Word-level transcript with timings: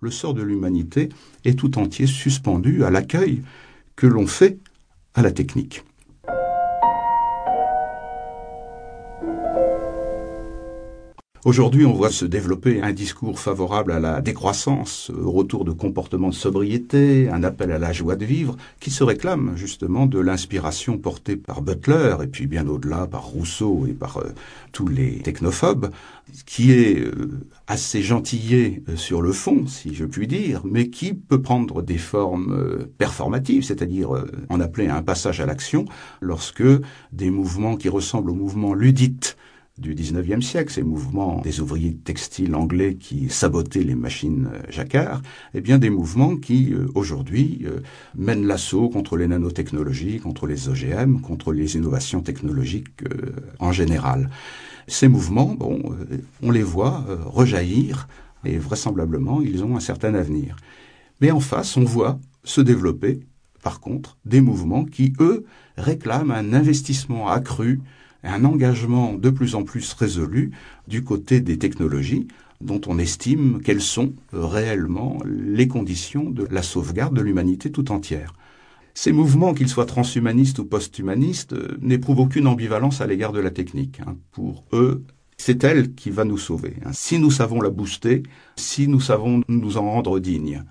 le 0.00 0.10
sort 0.10 0.34
de 0.34 0.42
l'humanité 0.42 1.08
est 1.44 1.58
tout 1.58 1.78
entier 1.78 2.06
suspendu 2.06 2.84
à 2.84 2.90
l'accueil 2.90 3.42
que 3.96 4.06
l'on 4.06 4.26
fait 4.26 4.58
à 5.14 5.22
la 5.22 5.30
technique. 5.30 5.84
Aujourd'hui, 11.44 11.84
on 11.84 11.92
voit 11.92 12.12
se 12.12 12.24
développer 12.24 12.82
un 12.82 12.92
discours 12.92 13.40
favorable 13.40 13.90
à 13.90 13.98
la 13.98 14.20
décroissance, 14.20 15.10
au 15.10 15.32
retour 15.32 15.64
de 15.64 15.72
comportements 15.72 16.28
de 16.28 16.34
sobriété, 16.34 17.28
un 17.30 17.42
appel 17.42 17.72
à 17.72 17.78
la 17.78 17.92
joie 17.92 18.14
de 18.14 18.24
vivre, 18.24 18.56
qui 18.78 18.92
se 18.92 19.02
réclame 19.02 19.54
justement 19.56 20.06
de 20.06 20.20
l'inspiration 20.20 20.98
portée 20.98 21.34
par 21.34 21.60
Butler, 21.60 22.18
et 22.22 22.28
puis 22.28 22.46
bien 22.46 22.68
au-delà 22.68 23.08
par 23.08 23.24
Rousseau 23.24 23.86
et 23.88 23.92
par 23.92 24.18
euh, 24.18 24.28
tous 24.70 24.86
les 24.86 25.18
technophobes, 25.18 25.90
qui 26.46 26.70
est 26.70 27.00
euh, 27.00 27.40
assez 27.66 28.02
gentillé 28.02 28.84
euh, 28.88 28.94
sur 28.94 29.20
le 29.20 29.32
fond, 29.32 29.66
si 29.66 29.94
je 29.94 30.04
puis 30.04 30.28
dire, 30.28 30.62
mais 30.64 30.90
qui 30.90 31.12
peut 31.12 31.42
prendre 31.42 31.82
des 31.82 31.98
formes 31.98 32.86
performatives, 32.98 33.64
c'est-à-dire 33.64 34.10
en 34.48 34.60
appeler 34.60 34.86
un 34.86 35.02
passage 35.02 35.40
à 35.40 35.46
l'action, 35.46 35.86
lorsque 36.20 36.62
des 37.10 37.30
mouvements 37.30 37.76
qui 37.76 37.88
ressemblent 37.88 38.30
aux 38.30 38.36
mouvements 38.36 38.74
ludites 38.74 39.36
du 39.82 39.94
19e 39.94 40.40
siècle, 40.40 40.72
ces 40.72 40.84
mouvements 40.84 41.40
des 41.42 41.60
ouvriers 41.60 41.94
textiles 41.94 42.54
anglais 42.54 42.94
qui 42.94 43.28
sabotaient 43.28 43.82
les 43.82 43.96
machines 43.96 44.48
euh, 44.54 44.62
jacquard, 44.70 45.20
eh 45.54 45.60
bien 45.60 45.78
des 45.78 45.90
mouvements 45.90 46.36
qui 46.36 46.72
euh, 46.72 46.86
aujourd'hui 46.94 47.62
euh, 47.66 47.80
mènent 48.16 48.46
l'assaut 48.46 48.88
contre 48.88 49.16
les 49.16 49.26
nanotechnologies, 49.26 50.20
contre 50.20 50.46
les 50.46 50.68
OGM, 50.68 51.20
contre 51.20 51.52
les 51.52 51.74
innovations 51.74 52.22
technologiques 52.22 53.02
en 53.58 53.72
général. 53.72 54.30
Ces 54.86 55.08
mouvements, 55.08 55.54
bon, 55.58 55.96
on 56.42 56.50
les 56.50 56.62
voit 56.62 57.04
rejaillir 57.26 58.08
et 58.44 58.58
vraisemblablement 58.58 59.40
ils 59.40 59.64
ont 59.64 59.76
un 59.76 59.80
certain 59.80 60.14
avenir. 60.14 60.56
Mais 61.20 61.30
en 61.30 61.40
face, 61.40 61.76
on 61.76 61.84
voit 61.84 62.18
se 62.44 62.60
développer, 62.60 63.20
par 63.62 63.80
contre, 63.80 64.16
des 64.24 64.40
mouvements 64.40 64.84
qui, 64.84 65.12
eux, 65.20 65.44
réclament 65.76 66.32
un 66.32 66.52
investissement 66.52 67.28
accru 67.28 67.80
un 68.22 68.44
engagement 68.44 69.14
de 69.14 69.30
plus 69.30 69.54
en 69.54 69.64
plus 69.64 69.92
résolu 69.92 70.52
du 70.88 71.02
côté 71.04 71.40
des 71.40 71.58
technologies 71.58 72.28
dont 72.60 72.80
on 72.86 72.98
estime 72.98 73.60
quelles 73.62 73.82
sont 73.82 74.12
réellement 74.32 75.18
les 75.26 75.68
conditions 75.68 76.30
de 76.30 76.46
la 76.50 76.62
sauvegarde 76.62 77.16
de 77.16 77.20
l'humanité 77.20 77.72
tout 77.72 77.90
entière. 77.90 78.34
Ces 78.94 79.12
mouvements, 79.12 79.54
qu'ils 79.54 79.68
soient 79.68 79.86
transhumanistes 79.86 80.58
ou 80.58 80.64
posthumanistes, 80.64 81.54
n'éprouvent 81.80 82.20
aucune 82.20 82.46
ambivalence 82.46 83.00
à 83.00 83.06
l'égard 83.06 83.32
de 83.32 83.40
la 83.40 83.50
technique. 83.50 84.00
Hein. 84.06 84.16
Pour 84.32 84.64
eux, 84.72 85.04
c'est 85.38 85.64
elle 85.64 85.94
qui 85.94 86.10
va 86.10 86.24
nous 86.24 86.38
sauver. 86.38 86.76
Hein. 86.84 86.92
Si 86.92 87.18
nous 87.18 87.30
savons 87.30 87.60
la 87.60 87.70
booster, 87.70 88.22
si 88.56 88.86
nous 88.88 89.00
savons 89.00 89.42
nous 89.48 89.76
en 89.78 89.90
rendre 89.90 90.20
dignes. 90.20 90.62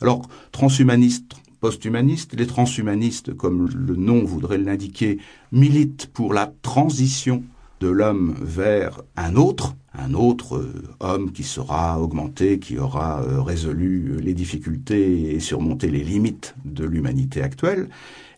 Alors, 0.00 0.22
transhumanistes, 0.52 1.34
posthumanistes, 1.60 2.34
les 2.34 2.46
transhumanistes, 2.46 3.34
comme 3.34 3.68
le 3.68 3.96
nom 3.96 4.24
voudrait 4.24 4.58
l'indiquer, 4.58 5.18
militent 5.52 6.06
pour 6.12 6.34
la 6.34 6.52
transition 6.62 7.42
de 7.80 7.88
l'homme 7.88 8.34
vers 8.40 9.02
un 9.16 9.36
autre, 9.36 9.74
un 9.92 10.14
autre 10.14 10.56
euh, 10.56 10.82
homme 11.00 11.32
qui 11.32 11.42
sera 11.42 12.00
augmenté, 12.00 12.58
qui 12.58 12.78
aura 12.78 13.22
euh, 13.22 13.42
résolu 13.42 14.16
les 14.20 14.34
difficultés 14.34 15.34
et 15.34 15.40
surmonté 15.40 15.88
les 15.88 16.02
limites 16.02 16.54
de 16.64 16.84
l'humanité 16.84 17.42
actuelle. 17.42 17.88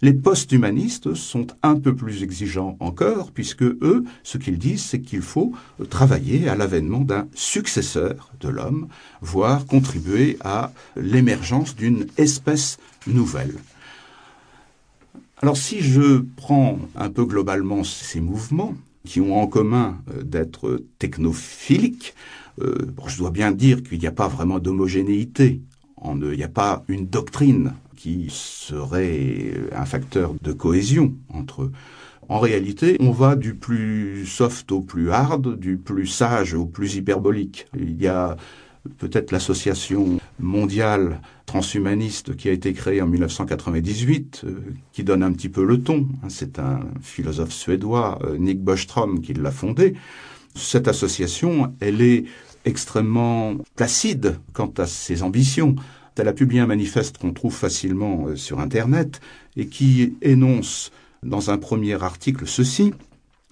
Les 0.00 0.12
post-humanistes 0.12 1.14
sont 1.14 1.48
un 1.62 1.76
peu 1.76 1.94
plus 1.94 2.22
exigeants 2.22 2.76
encore, 2.78 3.32
puisque 3.32 3.62
eux, 3.62 4.04
ce 4.22 4.38
qu'ils 4.38 4.58
disent, 4.58 4.84
c'est 4.84 5.00
qu'il 5.00 5.22
faut 5.22 5.52
travailler 5.90 6.48
à 6.48 6.54
l'avènement 6.54 7.00
d'un 7.00 7.26
successeur 7.34 8.30
de 8.40 8.48
l'homme, 8.48 8.88
voire 9.20 9.66
contribuer 9.66 10.36
à 10.44 10.72
l'émergence 10.96 11.74
d'une 11.74 12.06
espèce 12.16 12.78
nouvelle. 13.06 13.54
Alors 15.40 15.56
si 15.56 15.80
je 15.80 16.24
prends 16.36 16.80
un 16.96 17.10
peu 17.10 17.24
globalement 17.24 17.84
ces 17.84 18.20
mouvements, 18.20 18.74
qui 19.08 19.22
ont 19.22 19.40
en 19.40 19.46
commun 19.46 20.02
euh, 20.10 20.22
d'être 20.22 20.84
technophiliques, 20.98 22.14
euh, 22.60 22.86
je 23.06 23.16
dois 23.16 23.30
bien 23.30 23.52
dire 23.52 23.82
qu'il 23.82 23.98
n'y 23.98 24.06
a 24.06 24.12
pas 24.12 24.28
vraiment 24.28 24.58
d'homogénéité. 24.58 25.62
Il 26.04 26.36
n'y 26.36 26.44
a 26.44 26.48
pas 26.48 26.84
une 26.86 27.06
doctrine 27.06 27.72
qui 27.96 28.28
serait 28.30 29.54
un 29.72 29.84
facteur 29.84 30.34
de 30.40 30.52
cohésion 30.52 31.14
entre 31.32 31.62
eux. 31.62 31.72
En 32.28 32.38
réalité, 32.38 32.96
on 33.00 33.10
va 33.10 33.34
du 33.34 33.54
plus 33.54 34.26
soft 34.26 34.70
au 34.70 34.80
plus 34.80 35.10
hard, 35.10 35.58
du 35.58 35.78
plus 35.78 36.06
sage 36.06 36.54
au 36.54 36.66
plus 36.66 36.94
hyperbolique. 36.94 37.66
Il 37.76 38.00
y 38.00 38.06
a 38.06 38.36
peut-être 38.98 39.32
l'association 39.32 40.18
mondiale 40.38 41.20
transhumaniste 41.46 42.36
qui 42.36 42.48
a 42.48 42.52
été 42.52 42.72
créée 42.72 43.02
en 43.02 43.06
1998, 43.06 44.42
euh, 44.44 44.60
qui 44.92 45.04
donne 45.04 45.22
un 45.22 45.32
petit 45.32 45.48
peu 45.48 45.64
le 45.64 45.82
ton. 45.82 46.06
C'est 46.28 46.58
un 46.58 46.80
philosophe 47.00 47.52
suédois, 47.52 48.18
euh, 48.24 48.36
Nick 48.38 48.62
Bostrom, 48.62 49.20
qui 49.20 49.34
l'a 49.34 49.50
fondée. 49.50 49.94
Cette 50.54 50.88
association, 50.88 51.74
elle 51.80 52.02
est 52.02 52.24
extrêmement 52.64 53.56
placide 53.76 54.38
quant 54.52 54.72
à 54.78 54.86
ses 54.86 55.22
ambitions. 55.22 55.76
Elle 56.16 56.28
a 56.28 56.32
publié 56.32 56.60
un 56.60 56.66
manifeste 56.66 57.18
qu'on 57.18 57.32
trouve 57.32 57.54
facilement 57.54 58.26
euh, 58.26 58.36
sur 58.36 58.58
Internet 58.58 59.20
et 59.56 59.66
qui 59.66 60.14
énonce 60.20 60.90
dans 61.22 61.50
un 61.50 61.58
premier 61.58 62.02
article 62.02 62.46
ceci. 62.46 62.92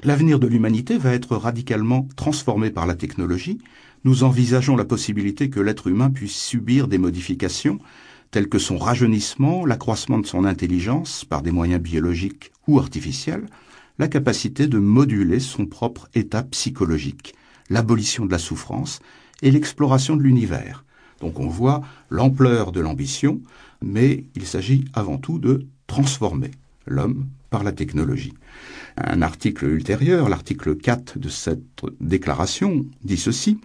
L'avenir 0.04 0.38
de 0.38 0.47
l'humanité 0.47 0.98
va 0.98 1.14
être 1.14 1.36
radicalement 1.36 2.06
transformé 2.16 2.70
par 2.70 2.86
la 2.86 2.94
technologie. 2.94 3.58
Nous 4.06 4.22
envisageons 4.22 4.76
la 4.76 4.84
possibilité 4.84 5.50
que 5.50 5.58
l'être 5.58 5.88
humain 5.88 6.10
puisse 6.10 6.40
subir 6.40 6.86
des 6.86 6.96
modifications 6.96 7.80
telles 8.30 8.48
que 8.48 8.60
son 8.60 8.78
rajeunissement, 8.78 9.66
l'accroissement 9.66 10.20
de 10.20 10.26
son 10.28 10.44
intelligence 10.44 11.24
par 11.24 11.42
des 11.42 11.50
moyens 11.50 11.82
biologiques 11.82 12.52
ou 12.68 12.78
artificiels, 12.78 13.46
la 13.98 14.06
capacité 14.06 14.68
de 14.68 14.78
moduler 14.78 15.40
son 15.40 15.66
propre 15.66 16.08
état 16.14 16.44
psychologique, 16.44 17.34
l'abolition 17.68 18.26
de 18.26 18.30
la 18.30 18.38
souffrance 18.38 19.00
et 19.42 19.50
l'exploration 19.50 20.14
de 20.14 20.22
l'univers. 20.22 20.84
Donc 21.20 21.40
on 21.40 21.48
voit 21.48 21.82
l'ampleur 22.08 22.70
de 22.70 22.78
l'ambition, 22.78 23.40
mais 23.82 24.22
il 24.36 24.46
s'agit 24.46 24.84
avant 24.94 25.18
tout 25.18 25.40
de 25.40 25.66
transformer 25.88 26.52
l'homme 26.86 27.26
par 27.50 27.64
la 27.64 27.72
technologie. 27.72 28.34
Un 28.98 29.20
article 29.20 29.64
ultérieur, 29.64 30.28
l'article 30.28 30.76
4 30.76 31.18
de 31.18 31.28
cette 31.28 31.84
déclaration, 32.00 32.86
dit 33.02 33.16
ceci. 33.16 33.58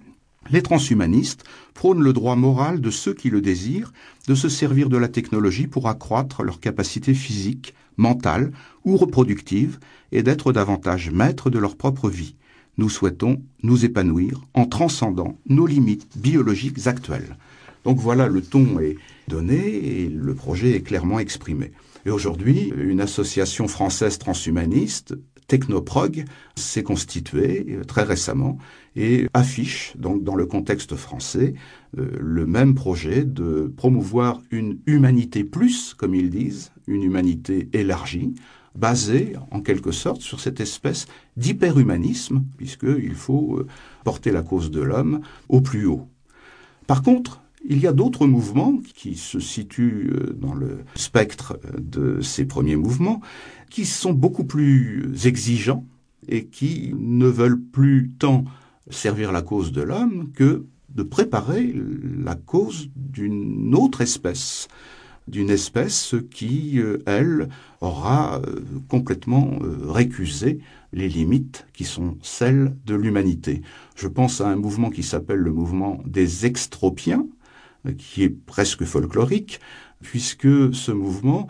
Les 0.50 0.62
transhumanistes 0.62 1.44
prônent 1.74 2.04
le 2.04 2.14
droit 2.14 2.36
moral 2.36 2.82
de 2.82 2.90
ceux 2.90 3.14
qui 3.14 3.30
le 3.30 3.42
désirent 3.42 3.94
de 4.28 4.36
se 4.36 4.50
servir 4.50 4.90
de 4.90 4.98
la 4.98 5.08
technologie 5.08 5.68
pour 5.68 5.88
accroître 5.88 6.44
leur 6.44 6.60
capacité 6.60 7.14
physique, 7.14 7.74
mentale 7.98 8.52
ou 8.84 8.98
reproductive 8.98 9.80
et 10.12 10.24
d'être 10.24 10.52
davantage 10.52 11.12
maîtres 11.12 11.50
de 11.50 11.60
leur 11.60 11.76
propre 11.76 12.10
vie. 12.10 12.36
Nous 12.78 12.90
souhaitons 12.90 13.42
nous 13.64 13.86
épanouir 13.86 14.42
en 14.54 14.66
transcendant 14.66 15.38
nos 15.48 15.68
limites 15.68 16.18
biologiques 16.18 16.88
actuelles. 16.88 17.38
Donc 17.84 18.00
voilà, 18.00 18.28
le 18.28 18.42
ton 18.42 18.80
est 18.80 18.98
donné 19.28 19.58
et 19.58 20.10
le 20.10 20.34
projet 20.36 20.72
est 20.72 20.82
clairement 20.82 21.20
exprimé. 21.20 21.72
Et 22.06 22.10
aujourd'hui, 22.10 22.74
une 22.76 23.02
association 23.02 23.68
française 23.68 24.18
transhumaniste, 24.18 25.16
Technoprog, 25.52 26.24
s'est 26.56 26.82
constituée 26.82 27.66
euh, 27.72 27.84
très 27.84 28.04
récemment 28.04 28.58
et 28.96 29.28
affiche, 29.34 29.92
donc 29.98 30.24
dans 30.24 30.36
le 30.36 30.46
contexte 30.46 30.96
français, 30.96 31.56
euh, 31.98 32.10
le 32.22 32.46
même 32.46 32.74
projet 32.74 33.26
de 33.26 33.70
promouvoir 33.76 34.42
une 34.50 34.80
humanité 34.86 35.44
plus, 35.44 35.94
comme 35.94 36.16
ils 36.16 36.30
disent, 36.30 36.72
une 36.88 37.04
humanité 37.04 37.68
élargie, 37.74 38.34
basée 38.76 39.34
en 39.52 39.60
quelque 39.60 39.92
sorte 39.92 40.22
sur 40.22 40.40
cette 40.40 40.62
espèce 40.62 41.06
d'hyperhumanisme, 41.36 42.46
puisqu'il 42.56 43.16
faut 43.16 43.58
euh, 43.58 43.68
porter 44.06 44.32
la 44.32 44.44
cause 44.44 44.72
de 44.72 44.80
l'homme 44.80 45.20
au 45.50 45.60
plus 45.60 45.86
haut. 45.86 46.08
Par 46.88 47.04
contre, 47.04 47.42
il 47.66 47.80
y 47.80 47.88
a 47.88 47.94
d'autres 47.94 48.28
mouvements 48.28 48.78
qui 48.96 49.16
se 49.16 49.40
situent 49.40 50.12
euh, 50.14 50.34
dans 50.34 50.54
le 50.54 50.80
spectre 50.96 51.58
euh, 51.66 51.80
de 51.80 52.22
ces 52.22 52.46
premiers 52.46 52.76
mouvements, 52.76 53.22
qui 53.70 53.86
sont 53.86 54.14
beaucoup 54.14 54.44
plus 54.44 55.12
exigeants 55.26 55.86
et 56.28 56.46
qui 56.46 56.94
ne 56.98 57.28
veulent 57.28 57.62
plus 57.62 58.12
tant 58.20 58.46
servir 58.90 59.32
la 59.32 59.42
cause 59.42 59.72
de 59.72 59.82
l'homme 59.82 60.32
que 60.34 60.66
de 60.90 61.04
préparer 61.04 61.74
la 62.24 62.36
cause 62.36 62.90
d'une 62.96 63.74
autre 63.76 64.02
espèce, 64.02 64.68
d'une 65.28 65.50
espèce 65.50 66.16
qui, 66.32 66.80
euh, 66.80 66.98
elle, 67.06 67.48
aura 67.80 68.42
complètement 68.90 69.58
récusé 69.88 70.60
les 70.94 71.08
limites 71.08 71.66
qui 71.74 71.84
sont 71.84 72.18
celles 72.22 72.76
de 72.86 72.94
l'humanité. 72.94 73.64
Je 73.96 74.08
pense 74.08 74.40
à 74.42 74.50
un 74.50 74.56
mouvement 74.56 74.92
qui 74.92 75.02
s'appelle 75.02 75.40
le 75.40 75.52
mouvement 75.52 76.00
des 76.06 76.46
extropiens, 76.46 77.26
qui 77.98 78.24
est 78.24 78.30
presque 78.30 78.84
folklorique, 78.84 79.60
puisque 80.02 80.74
ce 80.74 80.92
mouvement 80.92 81.48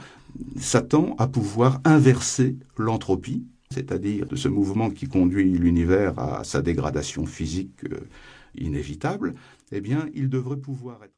s'attend 0.58 1.16
à 1.18 1.28
pouvoir 1.28 1.82
inverser 1.84 2.56
l'entropie, 2.78 3.46
c'est-à-dire 3.70 4.26
de 4.26 4.36
ce 4.36 4.48
mouvement 4.48 4.90
qui 4.90 5.08
conduit 5.08 5.52
l'univers 5.52 6.18
à 6.20 6.44
sa 6.44 6.62
dégradation 6.62 7.26
physique 7.26 7.84
euh, 7.86 8.00
inévitable, 8.56 9.34
eh 9.72 9.82
bien, 9.82 10.08
il 10.14 10.30
devrait 10.30 10.58
pouvoir 10.58 11.04
être 11.04 11.10